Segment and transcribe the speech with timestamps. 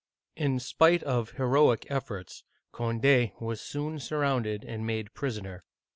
[0.45, 5.63] "In spite of heroic efforts, Cond6 was soon surrounded and made prisoner.